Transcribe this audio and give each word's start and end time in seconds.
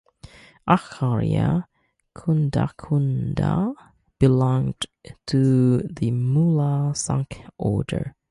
"Acharya 0.67 1.67
Kundakunda" 2.17 3.75
belonged 4.19 4.87
to 5.27 5.77
the 5.81 6.09
Mula 6.09 6.91
Sangh 6.95 7.27
order. 7.59 8.15